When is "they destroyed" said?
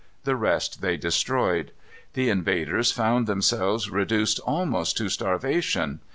0.81-1.73